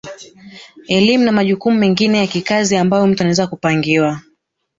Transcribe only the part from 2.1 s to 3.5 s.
ya kikazi ambayo mtu anaweza